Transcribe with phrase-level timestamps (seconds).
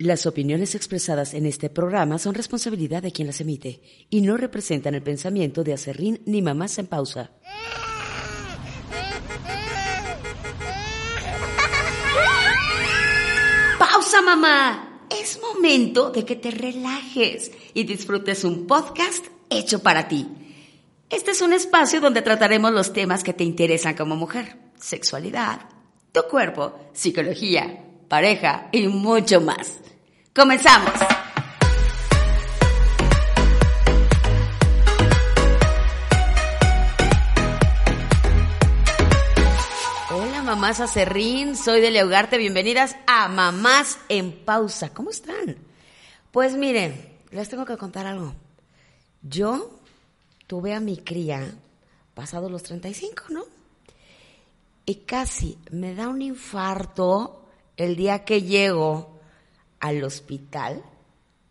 [0.00, 4.94] Las opiniones expresadas en este programa son responsabilidad de quien las emite y no representan
[4.94, 7.32] el pensamiento de Acerrín ni Mamás en Pausa.
[13.78, 15.06] ¡Pausa, mamá!
[15.10, 20.26] Es momento de que te relajes y disfrutes un podcast hecho para ti.
[21.10, 24.56] Este es un espacio donde trataremos los temas que te interesan como mujer.
[24.78, 25.68] Sexualidad,
[26.10, 29.89] tu cuerpo, psicología, pareja y mucho más.
[30.32, 30.92] Comenzamos.
[40.12, 44.94] Hola mamás acerrín, soy de Leugarte, bienvenidas a Mamás en Pausa.
[44.94, 45.56] ¿Cómo están?
[46.30, 48.32] Pues miren, les tengo que contar algo.
[49.22, 49.80] Yo
[50.46, 51.52] tuve a mi cría
[52.14, 53.42] pasados los 35, ¿no?
[54.86, 59.19] Y casi me da un infarto el día que llego
[59.80, 60.82] al hospital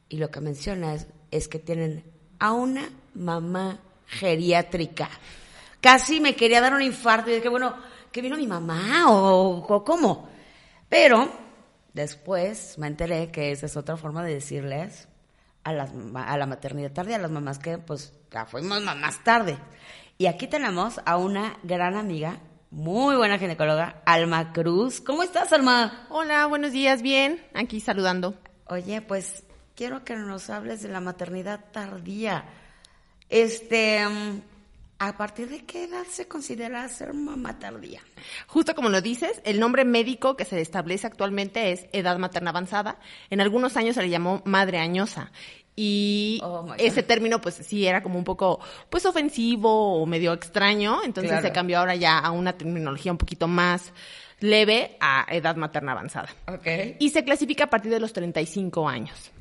[0.08, 0.96] y lo que menciona
[1.32, 2.04] es, que tienen
[2.40, 5.10] a una mamá geriátrica.
[5.82, 7.76] Casi me quería dar un infarto y dije, bueno,
[8.12, 10.30] que vino mi mamá o, o cómo.
[10.88, 11.30] Pero
[11.94, 15.08] después me enteré que esa es otra forma de decirles
[15.64, 19.58] a, las, a la maternidad tardía, a las mamás que pues ya fuimos mamás tarde.
[20.18, 22.40] Y aquí tenemos a una gran amiga,
[22.72, 25.02] muy buena ginecóloga, Alma Cruz.
[25.02, 26.06] ¿Cómo estás, Alma?
[26.10, 28.36] Hola, buenos días, bien, aquí saludando.
[28.68, 29.44] Oye, pues
[29.76, 32.46] quiero que nos hables de la maternidad tardía.
[33.30, 34.42] Este, mm,
[35.02, 38.02] ¿A partir de qué edad se considera ser mamá tardía?
[38.48, 43.00] Justo como lo dices, el nombre médico que se establece actualmente es edad materna avanzada.
[43.30, 45.32] En algunos años se le llamó madre añosa.
[45.82, 51.00] Y oh ese término, pues sí, era como un poco, pues ofensivo o medio extraño.
[51.06, 53.94] Entonces se cambió ahora ya a una terminología un poquito más
[54.42, 56.28] leve a edad materna avanzada.
[56.46, 56.98] Okay.
[57.00, 59.32] Y se clasifica a partir de los 35 años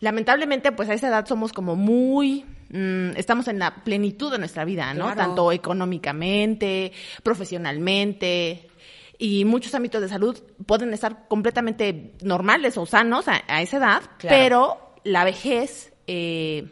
[0.00, 4.64] lamentablemente, pues a esa edad somos como muy, mm, estamos en la plenitud de nuestra
[4.64, 5.14] vida, ¿no?
[5.14, 6.92] Tanto económicamente,
[7.22, 8.70] profesionalmente,
[9.18, 14.89] y muchos ámbitos de salud pueden estar completamente normales o sanos a, esa edad, pero
[15.04, 16.66] la vejez, eh,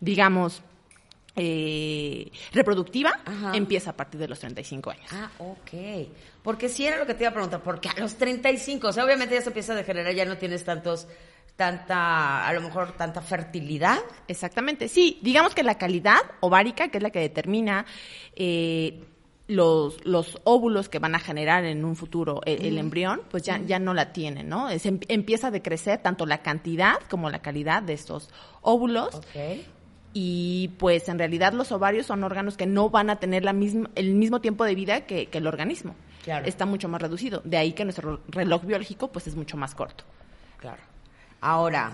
[0.00, 0.62] digamos,
[1.36, 3.20] eh, reproductiva
[3.54, 5.06] empieza a partir de los 35 años.
[5.12, 6.08] Ah, ok.
[6.42, 9.04] Porque si era lo que te iba a preguntar, porque a los 35, o sea,
[9.04, 11.06] obviamente ya se empieza a degenerar, ya no tienes tantos
[11.58, 13.98] tanta, a lo mejor tanta fertilidad.
[14.28, 17.84] Exactamente, sí, digamos que la calidad ovárica, que es la que determina
[18.36, 19.07] eh,
[19.48, 23.78] los, los óvulos que van a generar en un futuro el, embrión, pues ya, ya
[23.78, 24.68] no la tienen, ¿no?
[24.70, 28.28] Em, empieza a decrecer tanto la cantidad como la calidad de estos
[28.60, 29.20] óvulos.
[30.12, 33.90] Y pues en realidad los ovarios son órganos que no van a tener la misma,
[33.94, 35.94] el mismo tiempo de vida que, que el organismo.
[36.24, 36.46] Claro.
[36.46, 37.40] Está mucho más reducido.
[37.44, 40.04] De ahí que nuestro reloj biológico pues es mucho más corto.
[40.58, 40.82] Claro.
[41.40, 41.92] Ahora,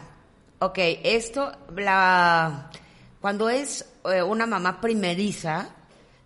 [0.58, 2.70] ok, esto, la,
[3.20, 5.68] cuando es eh, una mamá primeriza,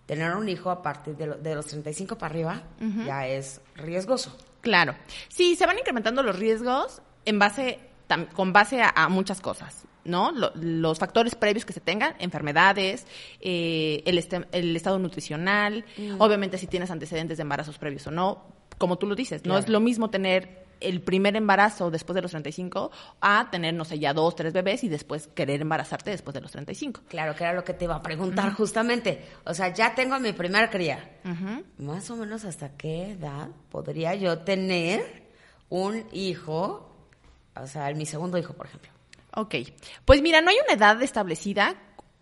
[0.09, 2.63] tener un hijo a partir de, los 35 para arriba
[3.05, 4.35] ya es riesgoso.
[4.61, 4.95] Claro.
[5.27, 7.77] Sí, se van incrementando los riesgos en base,
[8.33, 9.85] con base a, muchas cosas.
[10.05, 10.31] ¿no?
[10.31, 13.05] los factores previos que se tengan, enfermedades,
[13.41, 14.17] eh, el,
[14.51, 16.19] el, estado nutricional, mm.
[16.19, 18.43] obviamente si tienes antecedentes de embarazos previos o no,
[18.79, 22.31] como tú lo dices, no es lo mismo tener el primer embarazo después de los
[22.31, 22.91] 35
[23.21, 26.51] a tener, no sé, ya dos, tres bebés y después querer embarazarte después de los
[26.51, 27.01] 35.
[27.07, 29.25] Claro, que era lo que te iba a preguntar justamente.
[29.45, 31.19] O sea, ya tengo mi primera cría.
[31.77, 35.29] Más o menos hasta qué edad podría yo tener
[35.69, 36.89] un hijo,
[37.55, 38.91] o sea, mi segundo hijo, por ejemplo.
[39.35, 39.55] Ok,
[40.05, 41.75] pues mira, no hay una edad establecida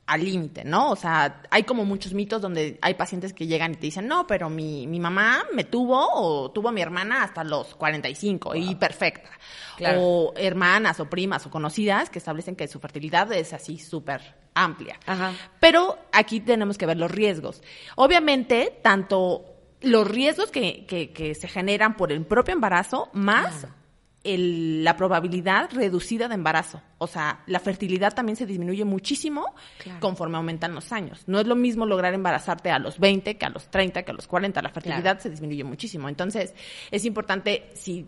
[0.08, 0.90] al límite, ¿no?
[0.90, 4.26] O sea, hay como muchos mitos donde hay pacientes que llegan y te dicen, no,
[4.26, 8.76] pero mi, mi mamá me tuvo o tuvo a mi hermana hasta los 45 y
[8.76, 9.30] perfecta.
[9.98, 14.22] O hermanas o primas o conocidas que establecen que su fertilidad es así súper
[14.56, 14.98] amplia.
[15.60, 17.62] Pero aquí tenemos que ver los riesgos.
[17.98, 19.46] Obviamente, tanto
[19.82, 23.68] los riesgos que, que, que se generan por el propio embarazo, más
[24.36, 26.82] la probabilidad reducida de embarazo.
[26.98, 29.54] O sea, la fertilidad también se disminuye muchísimo
[30.00, 31.24] conforme aumentan los años.
[31.28, 34.14] No es lo mismo lograr embarazarte a los 20 que a los 30, que a
[34.14, 34.62] los 40.
[34.62, 36.10] La fertilidad se disminuye muchísimo.
[36.10, 36.54] Entonces,
[36.92, 38.08] es importante, si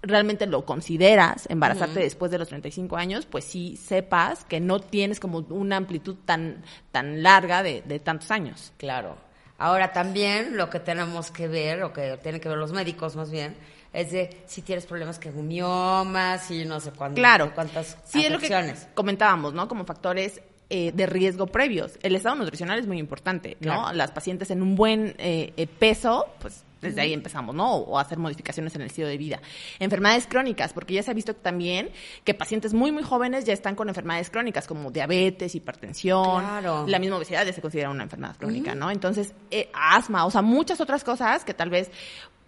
[0.00, 5.20] realmente lo consideras embarazarte después de los 35 años, pues sí sepas que no tienes
[5.20, 6.62] como una amplitud tan,
[6.92, 8.72] tan larga de, de tantos años.
[8.76, 9.16] Claro.
[9.58, 13.30] Ahora también lo que tenemos que ver, o que tienen que ver los médicos más
[13.30, 13.56] bien,
[13.92, 17.52] es de si tienes problemas que miomas y no sé cuántas, claro.
[17.54, 19.68] cuántas sí, es lo que comentábamos, ¿no?
[19.68, 20.40] Como factores
[20.70, 21.98] eh, de riesgo previos.
[22.02, 23.92] El estado nutricional es muy importante, ¿no?
[23.92, 27.74] Las pacientes en un buen eh, eh, peso, pues Desde ahí empezamos, ¿no?
[27.74, 29.40] O hacer modificaciones en el estilo de vida.
[29.80, 31.90] Enfermedades crónicas, porque ya se ha visto también
[32.22, 36.40] que pacientes muy, muy jóvenes ya están con enfermedades crónicas como diabetes, hipertensión.
[36.40, 36.84] Claro.
[36.86, 38.90] La misma obesidad ya se considera una enfermedad crónica, ¿no?
[38.90, 41.90] Entonces, eh, asma, o sea, muchas otras cosas que tal vez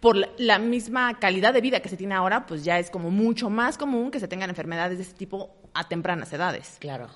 [0.01, 3.11] por la- la misma calidad de vida que se tiene ahora, pues ya es como
[3.11, 6.77] mucho más común que se tengan enfermedades de este tipo a tempranas edades.
[6.81, 7.09] Claro.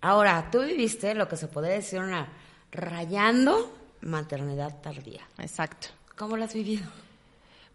[0.00, 2.28] Ahora, tú viviste lo que se podría decir una
[2.72, 5.20] rayando maternidad tardía.
[5.38, 5.88] Exacto.
[6.16, 6.84] ¿Cómo lo has vivido?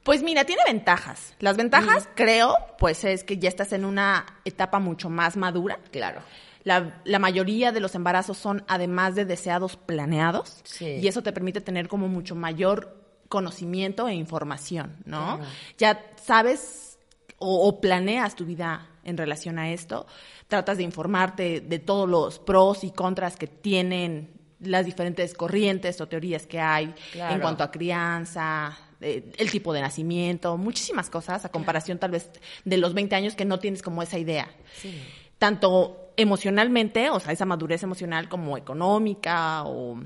[0.03, 1.33] Pues mira, tiene ventajas.
[1.39, 5.79] Las ventajas, creo, pues es que ya estás en una etapa mucho más madura.
[5.91, 6.21] Claro.
[6.63, 10.85] La, la mayoría de los embarazos son además de deseados planeados Sí.
[11.01, 12.95] y eso te permite tener como mucho mayor
[13.29, 15.37] conocimiento e información, ¿no?
[15.37, 15.51] Claro.
[15.77, 16.97] Ya sabes
[17.39, 20.05] o, o planeas tu vida en relación a esto,
[20.47, 26.07] tratas de informarte de todos los pros y contras que tienen las diferentes corrientes o
[26.07, 27.35] teorías que hay Claro.
[27.35, 32.31] en cuanto a crianza, eh, el tipo de nacimiento, muchísimas cosas a comparación tal vez
[32.65, 34.49] de los 20 años que no tienes como esa idea
[34.81, 34.99] Sí.
[35.37, 39.99] tanto emocionalmente, o sea, esa madurez emocional como económica o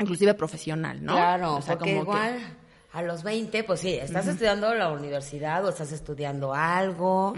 [0.00, 1.12] inclusive profesional, ¿no?
[1.12, 2.56] Claro, O sea, porque como que- igual
[2.92, 7.34] a los 20, pues sí, estás estudiando la universidad o estás estudiando algo,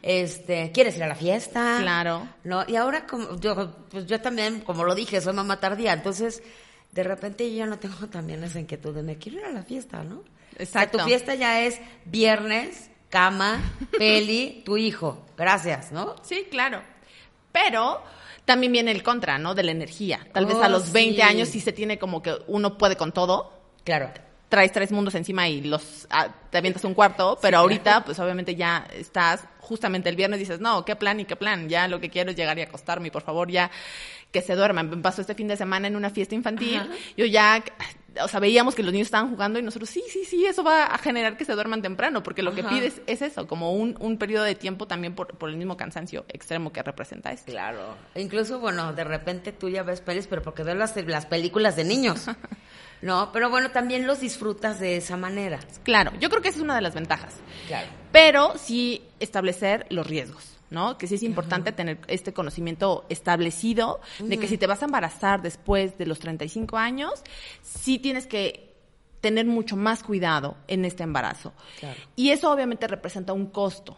[0.00, 1.78] este, quieres ir a la fiesta.
[1.80, 2.28] Claro.
[2.44, 6.42] No, y ahora como yo pues yo también, como lo dije, soy mamá tardía, entonces
[6.92, 9.62] de repente yo ya no tengo también esa inquietud de me quiero ir a la
[9.62, 10.22] fiesta, ¿no?
[10.58, 10.98] Exacto.
[10.98, 13.60] O sea, tu fiesta ya es viernes, cama,
[13.98, 15.26] peli, tu hijo.
[15.36, 16.14] Gracias, ¿no?
[16.22, 16.80] Sí, claro.
[17.50, 18.02] Pero
[18.44, 19.54] también viene el contra, ¿no?
[19.54, 20.26] De la energía.
[20.32, 21.22] Tal vez Oh, a los 20 sí.
[21.22, 23.52] años sí se tiene como que uno puede con todo.
[23.84, 24.10] Claro.
[24.48, 28.54] Traes tres mundos encima y los ah, te avientas un cuarto, pero ahorita, pues obviamente
[28.54, 32.10] ya estás, justamente el viernes dices, no, qué plan y qué plan, ya lo que
[32.10, 33.70] quiero es llegar y acostarme y por favor ya
[34.30, 34.90] que se duerman.
[34.90, 36.88] Me pasó este fin de semana en una fiesta infantil, Ajá.
[37.16, 37.64] yo ya,
[38.20, 40.86] o sea, veíamos que los niños estaban jugando y nosotros, sí, sí, sí, eso va
[40.86, 44.18] a generar que se duerman temprano, porque lo que pides es eso, como un, un
[44.18, 47.50] periodo de tiempo también por, por el mismo cansancio extremo que representa esto.
[47.50, 47.96] Claro.
[48.14, 51.84] Incluso, bueno, de repente tú ya ves pelis, pero porque ves las, las películas de
[51.84, 52.26] niños.
[53.02, 55.58] No, pero bueno, también los disfrutas de esa manera.
[55.82, 57.34] Claro, yo creo que esa es una de las ventajas.
[57.66, 57.88] Claro.
[58.12, 60.98] pero sí establecer los riesgos, ¿no?
[60.98, 65.42] Que sí es importante tener este conocimiento establecido de que si te vas a embarazar
[65.42, 67.22] después de los 35 años,
[67.62, 68.72] sí tienes que
[69.20, 71.52] tener mucho más cuidado en este embarazo.
[71.78, 72.00] Claro.
[72.16, 73.96] Y eso obviamente representa un costo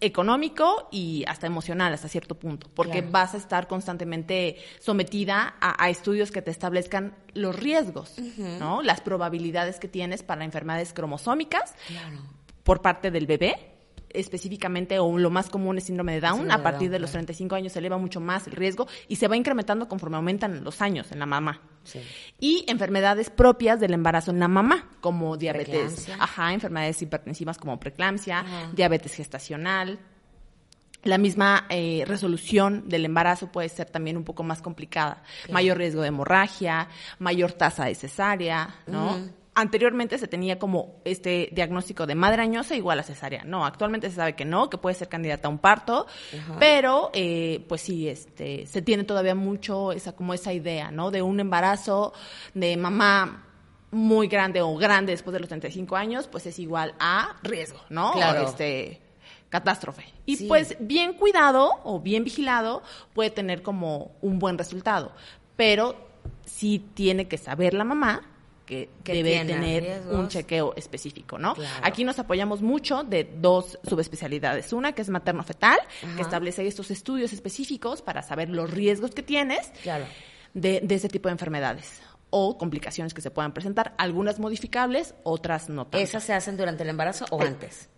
[0.00, 3.08] económico y hasta emocional hasta cierto punto, porque Claro.
[3.10, 8.14] vas a estar constantemente sometida a, a estudios que te establezcan los riesgos,
[8.58, 8.80] ¿no?
[8.82, 12.18] Las probabilidades que tienes para enfermedades cromosómicas Claro.
[12.62, 13.74] por parte del bebé,
[14.10, 16.98] específicamente, o lo más común es síndrome de Down, Síndrome a de partir Down, de
[17.00, 17.24] los claro.
[17.24, 20.80] 35 años se eleva mucho más el riesgo y se va incrementando conforme aumentan los
[20.82, 21.60] años en la mamá.
[21.84, 22.00] Sí.
[22.38, 28.40] Y enfermedades propias del embarazo en la mamá, como diabetes, ajá, enfermedades hipertensivas como preeclampsia,
[28.40, 28.70] Ajá.
[28.74, 29.98] diabetes gestacional.
[31.04, 35.22] La misma eh, resolución del embarazo puede ser también un poco más complicada.
[35.50, 36.88] Mayor riesgo de hemorragia,
[37.20, 39.16] mayor tasa de cesárea, ¿no?
[39.60, 43.42] Anteriormente se tenía como este diagnóstico de madre añosa igual a cesárea.
[43.42, 46.06] No, actualmente se sabe que no, que puede ser candidata a un parto,
[46.38, 46.56] Ajá.
[46.60, 51.10] pero eh, pues sí, este, se tiene todavía mucho esa como esa idea, ¿no?
[51.10, 52.12] De un embarazo
[52.54, 53.46] de mamá
[53.90, 58.12] muy grande o grande después de los 35 años, pues es igual a riesgo, ¿no?
[58.12, 58.42] Claro.
[58.46, 59.00] Este,
[59.48, 60.04] catástrofe.
[60.24, 60.46] Y Sí.
[60.46, 65.10] pues bien cuidado o bien vigilado puede tener como un buen resultado,
[65.56, 65.96] pero
[66.44, 68.22] sí tiene que saber la mamá
[68.68, 70.14] que, Que debe tener riesgos.
[70.14, 71.54] un chequeo específico, ¿no?
[71.54, 71.80] Claro.
[71.82, 74.72] Aquí nos apoyamos mucho de dos subespecialidades.
[74.74, 75.78] Una que es materno-fetal,
[76.16, 80.04] que establece estos estudios específicos para saber los riesgos que tienes Claro.
[80.54, 85.70] de, de ese tipo de enfermedades o complicaciones que se puedan presentar, algunas modificables, otras
[85.70, 85.98] no tanto.
[85.98, 87.88] ¿Esas se hacen durante el embarazo o Eh, antes?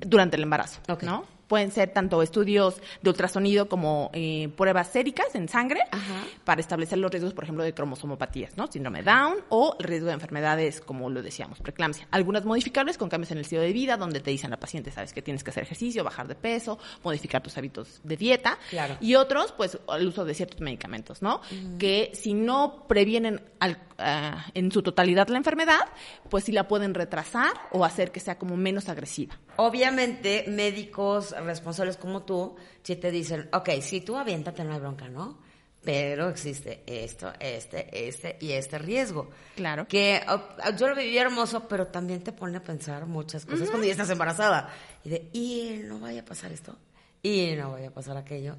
[0.00, 0.80] durante el embarazo.
[1.02, 1.26] ¿no?
[1.52, 6.24] Pueden ser tanto estudios de ultrasonido como eh, pruebas séricas en sangre Ajá.
[6.44, 8.68] para establecer los riesgos, por ejemplo, de cromosomopatías, ¿no?
[8.72, 12.08] Síndrome Down o el riesgo de enfermedades, como lo decíamos, preeclampsia.
[12.10, 14.90] Algunas modificables con cambios en el estilo de vida, donde te dicen a la paciente,
[14.92, 18.58] sabes que tienes que hacer ejercicio, bajar de peso, modificar tus hábitos de dieta.
[18.70, 18.96] Claro.
[19.02, 21.42] Y otros, pues, el uso de ciertos medicamentos, ¿no?
[21.78, 25.80] Que si no previenen al- ah, en su totalidad la enfermedad,
[26.28, 29.38] pues sí la pueden retrasar o hacer que sea como menos agresiva.
[29.56, 35.08] Obviamente, médicos responsables como tú, si te dicen, ok, si tú aviéntate, no hay bronca,
[35.08, 35.38] ¿no?
[35.84, 39.30] Pero existe esto, este, este y este riesgo.
[39.56, 39.88] Claro.
[39.88, 43.86] Que oh, yo lo viví hermoso, pero también te pone a pensar muchas cosas cuando
[43.86, 44.68] ya estás embarazada.
[45.04, 46.78] Y de, y no vaya a pasar esto,
[47.20, 48.56] y no vaya a pasar aquello.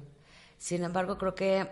[0.58, 1.66] Sin embargo, creo que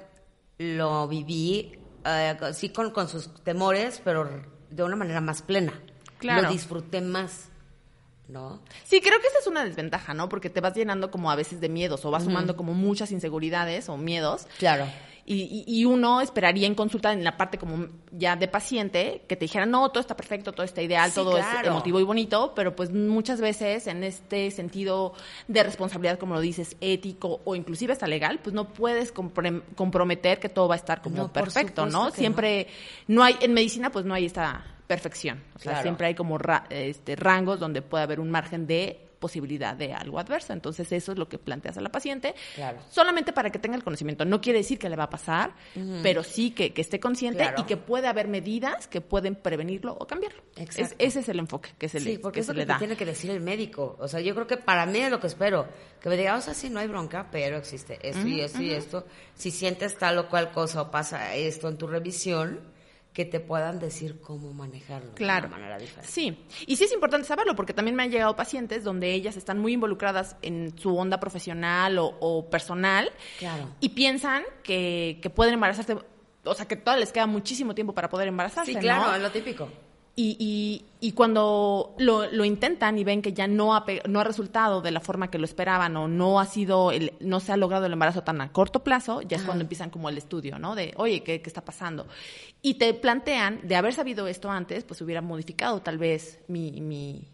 [0.58, 4.28] lo viví, eh, sí con, con sus temores, pero
[4.70, 5.72] de una manera más plena.
[6.18, 6.42] Claro.
[6.42, 7.48] Lo disfruté más.
[8.28, 8.62] ¿No?
[8.84, 10.28] Sí, creo que esa es una desventaja, ¿no?
[10.28, 13.90] Porque te vas llenando como a veces de miedos o vas sumando como muchas inseguridades
[13.90, 14.46] o miedos.
[14.58, 14.86] Claro.
[15.24, 19.36] Y, y- y uno esperaría en consulta en la parte como ya de paciente que
[19.36, 22.52] te dijera, no, todo está perfecto, todo está ideal, Sí, todo es emotivo y bonito,
[22.56, 25.14] pero pues muchas veces en este sentido
[25.46, 30.48] de responsabilidad, como lo dices, ético o inclusive hasta legal, pues no puedes comprometer que
[30.48, 32.10] todo va a estar como No, perfecto, ¿no?
[32.10, 32.66] Siempre
[33.06, 35.82] no hay, en medicina pues no hay esta perfección, o sea, Claro.
[35.82, 40.18] siempre hay como ra- este, rangos donde puede haber un margen de posibilidad de algo
[40.18, 40.52] adverso.
[40.52, 42.34] Entonces, eso es lo que planteas a la paciente.
[42.56, 42.78] Claro.
[42.90, 44.26] Solamente para que tenga el conocimiento.
[44.26, 45.54] No quiere decir que le va a pasar,
[46.02, 47.62] pero sí que, que esté consciente Claro.
[47.62, 50.42] y que puede haber medidas que pueden prevenirlo o cambiarlo.
[50.56, 50.82] Exacto.
[50.82, 52.62] Es- ese es el enfoque que se Sí, le, porque que es se lo le
[52.64, 52.78] que te da.
[52.78, 53.96] tiene que decir el médico.
[54.00, 55.66] O sea, yo creo que para mí es lo que espero.
[56.00, 58.72] Que me diga, o sea, sí, no hay bronca, pero existe esto y esto y
[58.72, 59.06] esto.
[59.36, 62.58] Si sientes tal o cual cosa o pasa esto en tu revisión,
[63.12, 65.42] que te puedan decir cómo manejarlo Claro.
[65.42, 66.10] de una manera diferente.
[66.10, 69.58] Sí, y sí es importante saberlo porque también me han llegado pacientes donde ellas están
[69.58, 73.68] muy involucradas en su onda profesional o, o personal Claro.
[73.80, 75.96] y piensan que, que pueden embarazarse,
[76.44, 78.72] o sea, que todavía les queda muchísimo tiempo para poder embarazarse.
[78.72, 79.16] Sí, claro, ¿no?
[79.16, 79.68] es lo típico.
[80.14, 84.24] Y, y, y cuando lo, lo intentan y ven que ya no ha, no ha
[84.24, 87.56] resultado de la forma que lo esperaban o no ha sido, el, no se ha
[87.56, 90.74] logrado el embarazo tan a corto plazo, ya es cuando empiezan como el estudio, ¿no?
[90.74, 92.06] De, oye, ¿qué, qué está pasando?
[92.60, 97.26] Y te plantean, de haber sabido esto antes, pues hubiera modificado tal vez mi, mi,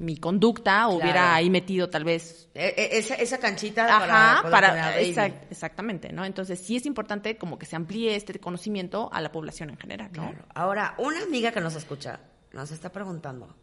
[0.00, 0.94] mi conducta Claro.
[0.96, 6.12] hubiera ahí metido tal vez E- e- esa, esa canchita Ajá, para, para, exact- exactamente,
[6.12, 6.24] ¿no?
[6.24, 10.10] Entonces sí es importante como que se amplíe este conocimiento a la población en general,
[10.14, 10.30] ¿no?
[10.30, 10.44] Claro.
[10.54, 12.18] Ahora, una amiga que nos escucha
[12.52, 13.54] nos está preguntando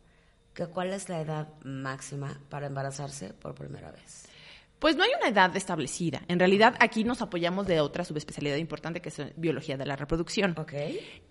[0.54, 4.28] que cuál es la edad máxima para embarazarse por primera vez.
[4.80, 6.22] Pues no hay una edad establecida.
[6.28, 10.54] En realidad aquí nos apoyamos de otra subespecialidad importante que es biología de la reproducción.
[10.56, 10.74] ¿Ok?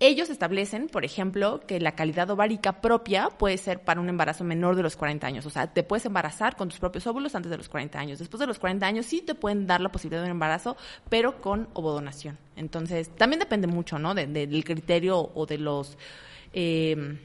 [0.01, 4.75] Ellos establecen, por ejemplo, que la calidad ovárica propia puede ser para un embarazo menor
[4.75, 5.45] de los 40 años.
[5.45, 8.19] O sea, te puedes embarazar con tus propios óvulos antes de los 40 años.
[8.19, 10.75] Después de los 40 años sí te pueden dar la posibilidad de un embarazo,
[11.09, 12.37] pero con ovodonación.
[12.57, 14.13] Entonces, también depende mucho, ¿no?
[14.13, 15.97] De- de- del criterio o de los...
[16.51, 17.17] eh,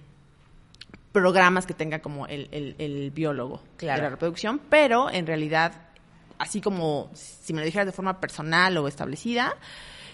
[1.12, 3.96] programas que tenga como el, el- el biólogo Claro.
[3.98, 5.88] de la reproducción, pero en realidad,
[6.42, 9.56] así como si me lo dijeras de forma personal o establecida,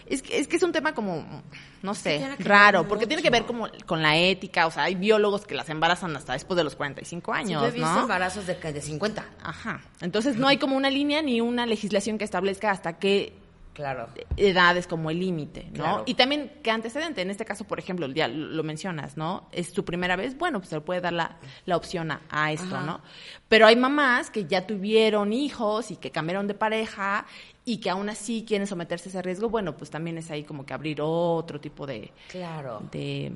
[0.07, 1.43] es que, es que es un tema como,
[1.83, 5.47] no sé, raro, porque tiene que ver como con la ética, o sea, hay biólogos
[5.47, 8.03] que las embarazan hasta después de los 45 Sí, años, yo he visto ¿no?
[8.03, 9.25] embarazos de, de 50.
[9.43, 9.81] Ajá.
[10.01, 13.33] Entonces no hay como una línea ni una legislación que establezca hasta qué
[13.79, 14.09] Claro.
[14.37, 15.73] edad es como el límite, ¿no?
[15.75, 16.03] Claro.
[16.05, 19.49] Y también qué antecedente, en este caso, por ejemplo, ya lo mencionas, ¿no?
[19.53, 22.51] Es su primera vez, bueno, pues se le puede dar la, la opción a, a
[22.51, 22.85] esto, Ajá.
[22.85, 23.01] ¿no?
[23.49, 27.25] Pero hay mamás que ya tuvieron hijos y que cambiaron de pareja
[27.65, 30.67] y que aún así quieren someterse a ese riesgo, bueno, pues también es ahí como
[30.67, 32.11] que abrir otro tipo de...
[32.31, 32.83] Claro.
[32.91, 33.31] de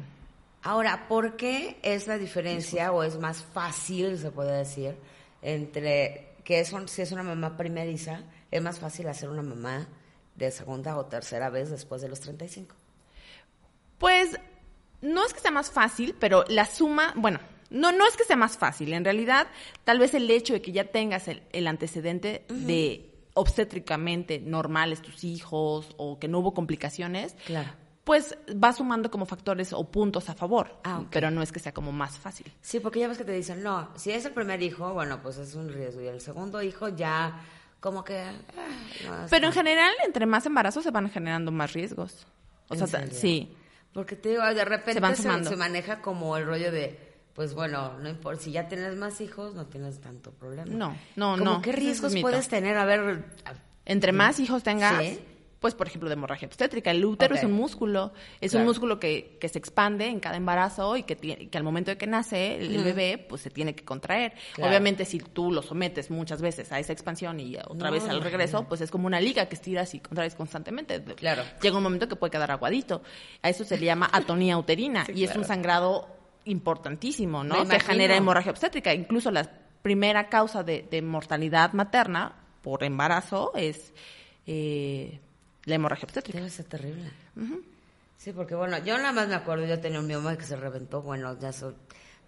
[0.65, 4.97] Ahora, ¿por qué es la diferencia o es más fácil, se puede decir,
[5.43, 8.21] entre que es un- si es una mamá primeriza,
[8.51, 9.87] es más fácil hacer una mamá
[10.37, 12.75] de segunda o tercera vez después de los 35?
[13.99, 14.39] Pues
[15.01, 17.39] no es que sea más fácil, pero la suma, bueno,
[17.71, 18.93] no, no es que sea más fácil.
[18.93, 19.47] En realidad,
[19.85, 25.25] tal vez el hecho de que ya tengas el, el antecedente de obstétricamente normales tus
[25.25, 27.71] hijos o que no hubo complicaciones, Claro.
[28.05, 30.77] pues va sumando como factores o puntos a favor.
[30.85, 31.05] Ah.
[31.11, 32.53] Pero no es que sea como más fácil.
[32.61, 35.39] Sí, porque ya ves que te dicen, no, si es el primer hijo, bueno, pues
[35.39, 36.03] es un riesgo.
[36.03, 37.41] Y el segundo hijo ya,
[37.83, 38.25] como que...
[39.05, 42.27] no, es Pero en general, entre más embarazos se van generando más riesgos.
[42.69, 43.15] O ¿En sea, serio?
[43.15, 43.55] sí.
[43.93, 46.99] Porque te digo, de repente Se van se, se maneja como el rollo de,
[47.35, 50.73] pues bueno, no importa, si ya tienes más hijos, no tienes tanto problema.
[50.73, 52.79] No, no, Como, no, ¿Qué riesgos puedes tener?
[52.79, 53.53] A ver, a-
[53.85, 55.21] Entre más hijos tengas, Sí.
[55.63, 58.65] Pues por ejemplo de hemorragia obstétrica, el útero es un músculo, es Claro.
[58.65, 61.91] un músculo que, que se expande en cada embarazo y que, tiene- que al momento
[61.91, 64.35] de que nace el, bebé, pues se tiene que contraer.
[64.55, 64.69] Claro.
[64.69, 68.21] Obviamente si tú lo sometes muchas veces a esa expansión y otra No, vez al
[68.21, 68.69] regreso, no.
[68.69, 71.01] pues es como una liga que estiras y contraes constantemente.
[71.15, 71.43] Claro.
[71.63, 73.03] Llega un momento que puede quedar aguadito.
[73.41, 76.09] A eso se le llama atonía uterina Sí, y es un sangrado
[76.45, 77.55] importantísimo, Me ¿no?
[77.57, 77.85] Que imagino.
[77.93, 78.93] genera hemorragia obstétrica.
[78.93, 79.49] Incluso la
[79.81, 83.93] primera causa de, de mortalidad materna por embarazo es
[84.47, 85.21] eh,
[85.65, 86.39] la hemorragia obstétrica.
[86.39, 87.11] debe ser terrible.
[88.19, 91.03] Sí, porque bueno, yo nada más me acuerdo, yo tenía un mioma que se reventó,
[91.03, 91.75] bueno, ya so-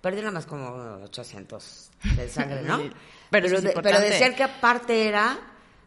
[0.00, 0.66] perdí nada más como
[1.04, 2.78] 800 de sangre, ¿no?
[3.30, 4.00] Pero de- pero importante.
[4.10, 5.38] decían que aparte era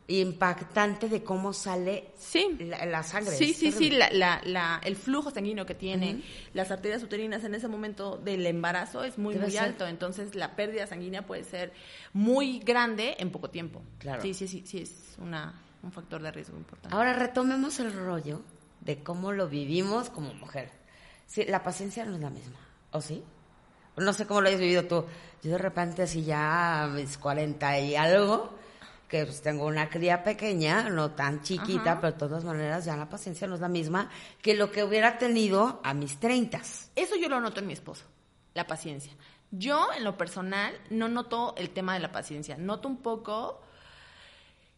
[0.10, 2.56] impactante de cómo sale Sí.
[2.60, 3.36] la, la sangre.
[3.36, 6.24] Sí, sí, sí, la, la, la- el flujo sanguíneo que tiene
[6.54, 9.64] las arterias uterinas en ese momento del embarazo es muy, muy ser.
[9.64, 9.86] alto.
[9.88, 11.74] Entonces, la pérdida sanguínea puede ser
[12.14, 13.82] muy grande en poco tiempo.
[14.00, 14.22] Claro.
[14.22, 15.54] Sí, sí, sí, sí, es una,
[15.88, 16.96] un factor de riesgo importante.
[16.96, 18.42] Ahora retomemos el rollo
[18.82, 20.70] de cómo lo vivimos como mujer.
[21.26, 22.60] Sí, la paciencia no es la misma.
[22.92, 23.24] ¿O sí?
[23.96, 25.06] No sé cómo lo hayas vivido tú.
[25.42, 28.54] Yo de repente, así ya a mis 40 y algo,
[29.08, 32.02] que pues tengo una cría pequeña, no tan chiquita, Ajá.
[32.02, 34.10] pero de todas maneras ya la paciencia no es la misma
[34.42, 36.60] que lo que hubiera tenido a mis 30.
[36.96, 38.06] Eso yo lo noto en mi esposo,
[38.54, 39.14] la paciencia.
[39.52, 42.58] Yo, en lo personal, no noto el tema de la paciencia.
[42.58, 43.62] Noto un poco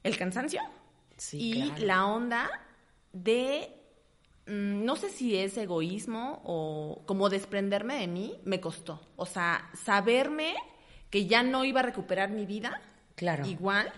[0.04, 0.62] el cansancio
[1.20, 1.86] Sí, y claro.
[1.86, 2.50] la onda
[3.14, 3.70] de,
[4.48, 9.00] mm, no sé si es egoísmo o como desprenderme de mí, me costó.
[9.16, 10.56] O sea, saberme
[11.12, 12.82] que ya no iba a recuperar mi vida,
[13.16, 13.46] Claro.
[13.46, 13.92] igual,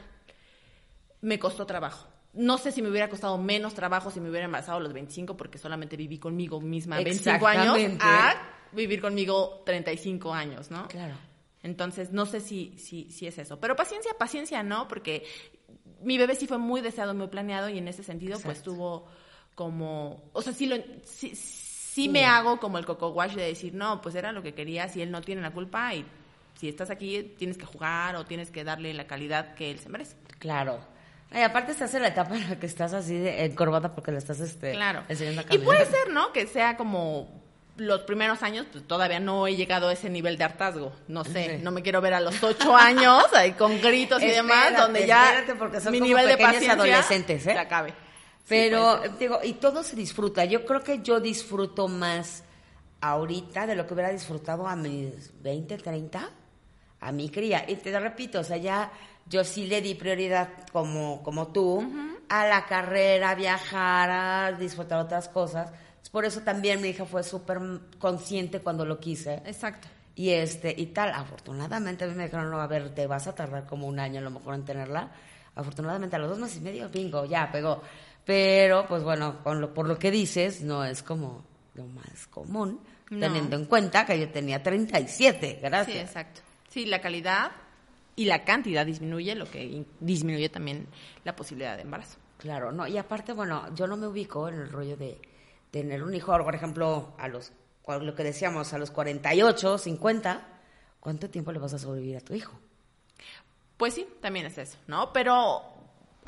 [1.22, 2.08] me costó trabajo.
[2.34, 5.36] No sé si me hubiera costado menos trabajo si me hubiera embarazado a los 25
[5.36, 8.36] porque solamente viví conmigo misma 25 años a
[8.72, 10.88] vivir conmigo 35 años, ¿no?
[10.88, 11.16] Claro.
[11.64, 13.60] Entonces, no sé si, si, si es eso.
[13.60, 15.24] Pero paciencia, paciencia no, porque
[16.02, 19.06] mi bebé sí fue muy deseado, muy planeado y en ese sentido, pues tuvo
[19.56, 23.74] como, o sea, sí, lo, sí, sí me hago como el coco wash de decir,
[23.74, 26.06] no, pues era lo que querías y él no tiene la culpa y
[26.60, 29.90] si estás aquí tienes que jugar o tienes que darle la calidad que él se
[29.90, 30.16] merece.
[30.40, 30.80] Claro.
[31.34, 34.18] Y aparte estás en la etapa en la que estás así de encorvada porque le
[34.18, 35.04] estás este, Claro.
[35.08, 35.66] enseñando a Y caminar.
[35.66, 36.34] puede ser, ¿no?
[36.34, 37.41] Que sea como
[37.82, 40.94] los primeros años, pues todavía no he llegado a ese nivel de hartazgo.
[41.08, 41.64] No sé, Sí.
[41.64, 45.44] no me quiero ver a los ocho años ahí con gritos y demás, donde ya
[45.58, 47.54] porque son mi como nivel de paciencia adolescentes, ¿eh?
[47.54, 47.94] se acabe.
[48.48, 50.46] Pero, Sí, digo, y todo se disfruta.
[50.46, 52.44] Yo creo que yo disfruto más
[53.00, 56.30] ahorita de lo que hubiera disfrutado a mis 20, 30,
[57.00, 57.66] a mi cría.
[57.68, 58.92] Y te repito, o sea, ya
[59.26, 61.84] yo sí le di prioridad como, como tú
[62.30, 65.72] a la carrera, a viajar, a disfrutar otras cosas.
[66.12, 67.60] Por eso también mi hija fue súper
[68.00, 69.36] consciente cuando lo quise.
[69.46, 69.88] Exacto.
[70.16, 73.36] Y este, y tal, afortunadamente a mí me dijeron, no, a ver, te vas a
[73.36, 75.10] tardar como un año a lo mejor en tenerla.
[75.56, 77.82] Afortunadamente a los dos meses y medio, bingo, ya pegó.
[78.26, 81.44] Pero, pues bueno, con lo, por lo que dices, no es como
[81.76, 82.80] lo más común,
[83.10, 83.20] No.
[83.20, 85.98] teniendo en cuenta que yo tenía 37, Sí, gracias.
[86.10, 86.42] exacto.
[86.70, 87.52] Sí, la calidad
[88.16, 90.88] y la cantidad disminuye, lo que in- disminuye también
[91.24, 92.18] la posibilidad de embarazo.
[92.38, 95.18] Claro, no, y aparte, bueno, yo no me ubico en el rollo de
[95.72, 97.52] tener un hijo, por ejemplo, a los,
[97.88, 100.48] lo que decíamos, a los 48, 50,
[101.00, 102.54] ¿cuánto tiempo le vas a sobrevivir a tu hijo?
[103.78, 105.12] Pues sí, también es eso, ¿no?
[105.12, 105.64] Pero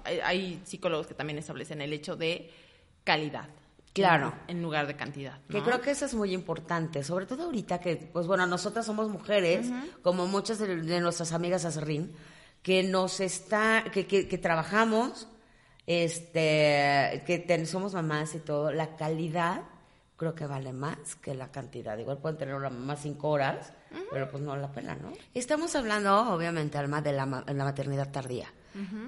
[0.04, 2.50] hay, hay psicólogos que también establecen el hecho de
[3.04, 3.50] calidad.
[3.94, 4.34] Claro.
[4.48, 5.40] En, en lugar de cantidad.
[5.50, 5.66] Que ¿no?
[5.66, 9.70] creo que eso es muy importante, sobre todo ahorita que, pues bueno, nosotras somos mujeres,
[10.02, 12.12] como muchas de, de nuestras amigas acerrín,
[12.64, 15.28] que nos está, que, que, que trabajamos,
[15.88, 19.62] este, que ten- somos mamás y todo, la calidad
[20.18, 21.98] creo que vale más que la cantidad.
[21.98, 23.74] Igual pueden tener una mamá cinco horas,
[24.12, 25.12] pero pues no la pena, ¿no?
[25.34, 28.48] Estamos hablando, obviamente, Alma, de la, ma- la maternidad tardía.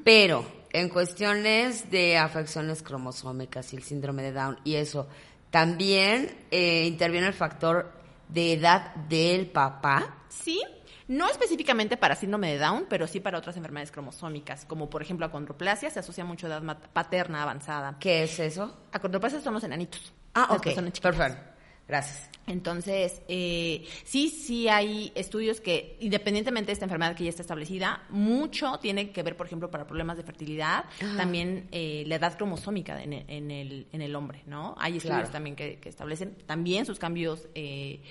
[0.03, 5.07] Pero en cuestiones de afecciones cromosómicas y el síndrome de Down y eso,
[5.49, 7.91] también eh, interviene el factor
[8.27, 10.17] de edad del papá.
[10.29, 10.61] Sí,
[11.07, 15.25] no específicamente para síndrome de Down, pero sí para otras enfermedades cromosómicas, como por ejemplo
[15.25, 17.97] acondroplasia, se asocia mucho a edad paterna avanzada.
[17.99, 18.75] ¿Qué es eso?
[18.91, 20.13] Acondroplasia son los enanitos.
[20.33, 20.67] Ah, ok,
[21.01, 21.39] perfecto.
[21.87, 22.29] Gracias.
[22.47, 28.03] Entonces, eh, sí, sí hay estudios que, independientemente de esta enfermedad que ya está establecida,
[28.09, 33.01] mucho tiene que ver, por ejemplo, para problemas de fertilidad, también eh, la edad cromosómica
[33.03, 34.75] en el, en el, en el hombre, ¿no?
[34.79, 35.31] Hay estudios Claro.
[35.31, 38.01] también que, que establecen también sus cambios eh,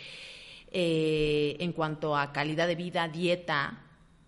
[0.77, 3.79] eh, en cuanto a calidad de vida, dieta,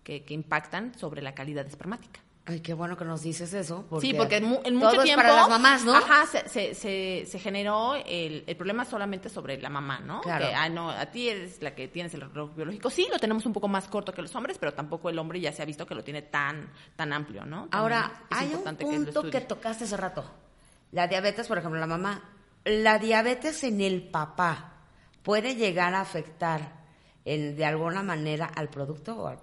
[0.03, 2.21] que, que impactan sobre la calidad espermática.
[2.49, 3.85] Ay, qué bueno que nos dices eso.
[3.89, 5.21] Porque sí, porque en, mu- en todo mucho es tiempo.
[5.21, 5.93] para las mamás, ¿no?
[5.93, 10.21] Ajá, se, se, se, se generó el, el problema solamente sobre la mamá, ¿no?
[10.21, 10.47] Claro.
[10.47, 12.89] Que, ah, no, a ti eres la que tienes el reloj biológico.
[12.89, 15.51] Sí, lo tenemos un poco más corto que los hombres, pero tampoco el hombre ya
[15.51, 17.67] se ha visto que lo tiene tan, tan amplio, ¿no?
[17.67, 20.23] También Ahora, es hay un punto que tocaste hace rato.
[20.93, 22.23] La diabetes, por ejemplo, la mamá.
[22.63, 24.76] La diabetes en el papá
[25.27, 26.77] puede llegar a afectar
[27.25, 29.39] en- de alguna manera al producto o al,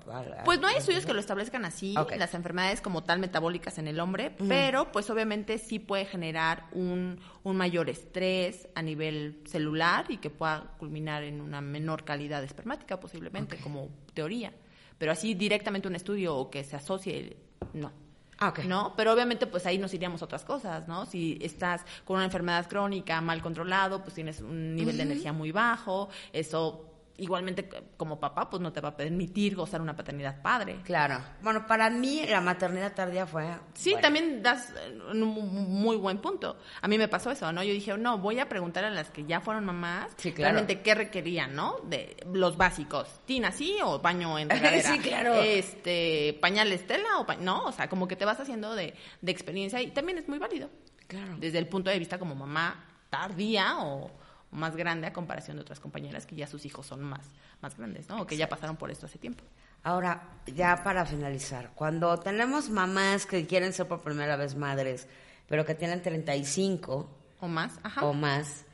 [0.47, 4.01] Pues no hay estudios que lo establezcan así, las enfermedades como tal metabólicas en el
[4.01, 10.17] hombre, pero pues obviamente sí puede generar un, un mayor estrés a nivel celular y
[10.17, 14.53] que pueda culminar en una menor calidad espermática posiblemente, como teoría.
[14.97, 17.37] Pero así directamente un estudio o que se asocie,
[17.75, 17.93] no.
[18.39, 18.61] Ah, ok.
[18.65, 18.95] ¿No?
[18.97, 21.07] Pero obviamente pues ahí nos iríamos a otras cosas, ¿no?
[21.07, 25.53] Si estás con una enfermedad crónica mal controlado, pues tienes un nivel de energía muy
[25.53, 30.81] bajo, eso igualmente como papá pues no te va a permitir gozar una paternidad padre.
[30.85, 31.21] Claro.
[31.43, 33.47] Bueno, para mí la maternidad tardía fue...
[33.75, 34.73] Sí, bueno, también das
[35.11, 36.57] un mu- muy buen punto.
[36.83, 37.63] A mí me pasó eso, ¿no?
[37.63, 40.53] Yo dije, no, voy a preguntar a las que ya fueron mamás Sí, claro.
[40.55, 41.77] realmente qué requerían, ¿no?
[41.85, 43.09] De los básicos.
[43.27, 44.83] ¿Tina sí o baño en regadera?
[44.93, 45.35] Sí, claro.
[45.35, 49.33] Este, pañales tela o pa- no, o sea, como que te vas haciendo de, de
[49.33, 50.69] experiencia y también es muy válido.
[51.07, 51.37] Claro.
[51.39, 54.11] Desde el punto de vista como mamá tardía o
[54.55, 57.27] más grande a comparación de otras compañeras que ya sus hijos son más,
[57.61, 58.23] más grandes, ¿no?
[58.23, 59.45] O que ya pasaron por esto hace tiempo.
[59.83, 65.07] Ahora, ya para finalizar, cuando tenemos mamás que quieren ser por primera vez madres,
[65.49, 68.07] pero que tienen 35 o más, Ajá.
[68.07, 68.65] o más,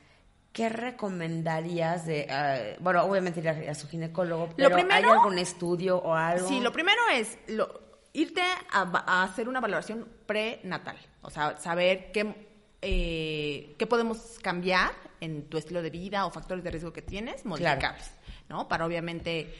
[0.52, 6.14] ¿qué recomendarías de, ah, bueno, obviamente ir a, su ginecólogo, pero ¿hay algún estudio o
[6.14, 6.46] algo?
[6.46, 7.80] Sí, lo primero es lo,
[8.12, 12.34] irte a, hacer una valoración prenatal, o sea, saber qué,
[12.82, 17.44] eh, qué podemos cambiar en tu estilo de vida o factores de riesgo que tienes,
[17.44, 18.10] modificables,
[18.48, 18.68] ¿no?
[18.68, 19.54] Para obviamente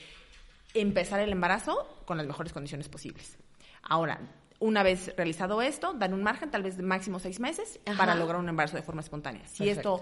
[0.75, 3.39] empezar el embarazo con las mejores condiciones posibles.
[3.83, 4.21] Ahora,
[4.59, 8.41] una vez realizado esto, dan un margen, tal vez de máximo seis meses, para lograr
[8.41, 9.47] un embarazo de forma espontánea.
[9.47, 10.01] Si esto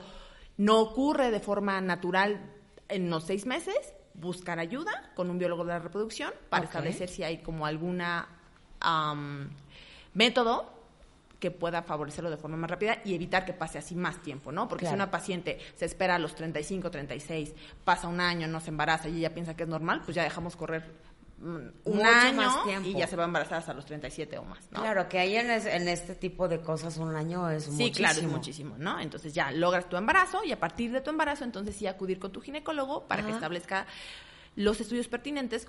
[0.56, 2.40] no ocurre de forma natural
[2.88, 7.22] en los seis meses, buscar ayuda con un biólogo de la reproducción para establecer si
[7.22, 8.28] hay como alguna
[10.14, 10.77] método
[11.38, 14.68] que pueda favorecerlo de forma más rápida y evitar que pase así más tiempo, ¿no?
[14.68, 18.70] Porque si una paciente se espera a los 35, 36, pasa un año, no se
[18.70, 20.85] embaraza y ella piensa que es normal, pues ya dejamos correr
[21.38, 22.51] mm, un año
[22.85, 24.81] y ya se va a embarazar hasta los 37 o más, ¿no?
[24.81, 25.48] Claro, que ahí en,
[25.88, 27.87] este tipo de cosas un año es muchísimo.
[27.87, 28.98] Sí, claro, es muchísimo, ¿no?
[28.98, 32.33] Entonces ya logras tu embarazo y a partir de tu embarazo entonces sí acudir con
[32.33, 33.87] tu ginecólogo para que establezca
[34.57, 35.68] los estudios pertinentes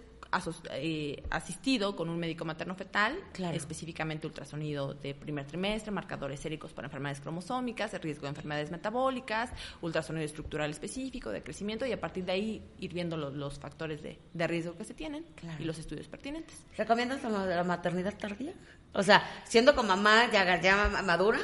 [0.73, 3.17] eh, asistido con un médico materno fetal,
[3.51, 9.49] específicamente ultrasonido de primer trimestre, marcadores séricos para enfermedades cromosómicas, el riesgo de enfermedades metabólicas,
[9.81, 14.47] ultrasonido estructural específico de crecimiento y a partir de ahí ir viendo los, factores de,
[14.47, 15.25] riesgo que se tienen
[15.57, 16.63] y los estudios pertinentes.
[16.77, 18.53] ¿Recomiendas la, maternidad tardía?
[18.93, 21.39] O sea, siendo con mamá ya, ya madura.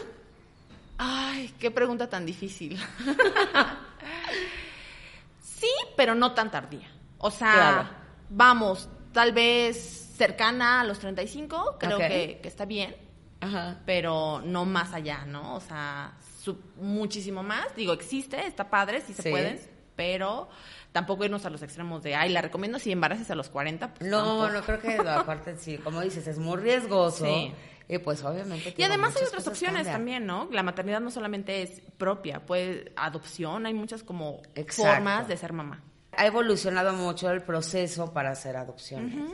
[0.98, 2.78] Ay, qué pregunta tan difícil.
[5.42, 6.88] sí, pero no tan tardía.
[7.18, 8.05] O sea,
[8.36, 9.78] vamos, tal vez
[10.18, 12.96] cercana a los 35, creo que, está bien,
[13.86, 15.56] pero no más allá, ¿no?
[15.56, 16.14] O sea,
[16.78, 17.76] muchísimo más.
[17.76, 19.62] Digo, existe, está padre, sí se puede,
[19.96, 20.50] pero
[20.92, 23.94] tampoco irnos a los extremos de, ay, la recomiendo si embaraces a los 40.
[23.96, 27.26] Pues no, no creo que aparte, sí, como dices, es muy riesgoso.
[27.88, 28.74] Y pues obviamente.
[28.78, 30.50] Y además hay otras opciones también, ¿no?
[30.52, 35.84] La maternidad no solamente es propia, pues adopción, hay muchas como formas de ser mamá
[36.18, 39.32] ha evolucionado mucho el proceso para hacer adopciones.